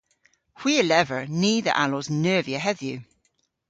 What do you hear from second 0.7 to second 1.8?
a lever ni dhe